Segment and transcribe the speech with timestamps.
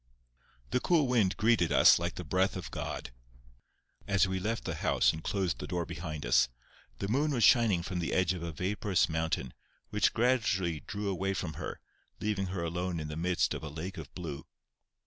[0.71, 3.11] The cool wind greeted us like the breath of God,
[4.07, 6.49] as we left the house and closed the door behind us.
[6.97, 9.53] The moon was shining from the edge of a vaporous mountain,
[9.91, 11.81] which gradually drew away from her,
[12.19, 14.47] leaving her alone in the midst of a lake of blue.